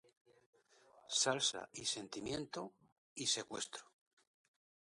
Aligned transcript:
Salsa 1.19 1.69
y 1.73 1.85
Sentimiento" 1.85 2.73
y 3.13 3.27
"Secuestro". 3.27 3.85